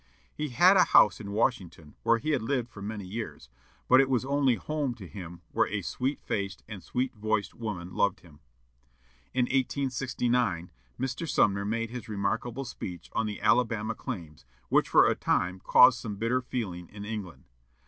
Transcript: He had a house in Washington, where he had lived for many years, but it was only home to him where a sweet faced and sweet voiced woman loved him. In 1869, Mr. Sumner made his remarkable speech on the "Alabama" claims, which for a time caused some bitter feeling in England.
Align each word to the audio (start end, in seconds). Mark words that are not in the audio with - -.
He 0.33 0.49
had 0.49 0.77
a 0.77 0.83
house 0.85 1.19
in 1.19 1.29
Washington, 1.31 1.93
where 2.01 2.17
he 2.17 2.31
had 2.31 2.41
lived 2.41 2.69
for 2.71 2.81
many 2.81 3.05
years, 3.05 3.49
but 3.87 4.01
it 4.01 4.09
was 4.09 4.25
only 4.25 4.55
home 4.55 4.95
to 4.95 5.07
him 5.07 5.41
where 5.51 5.67
a 5.67 5.83
sweet 5.83 6.19
faced 6.23 6.63
and 6.67 6.81
sweet 6.81 7.13
voiced 7.13 7.53
woman 7.53 7.93
loved 7.93 8.21
him. 8.21 8.39
In 9.35 9.43
1869, 9.45 10.71
Mr. 10.99 11.29
Sumner 11.29 11.65
made 11.65 11.91
his 11.91 12.09
remarkable 12.09 12.65
speech 12.65 13.11
on 13.13 13.27
the 13.27 13.39
"Alabama" 13.41 13.93
claims, 13.93 14.43
which 14.69 14.89
for 14.89 15.07
a 15.07 15.13
time 15.13 15.59
caused 15.59 15.99
some 15.99 16.15
bitter 16.15 16.41
feeling 16.41 16.89
in 16.89 17.05
England. 17.05 17.43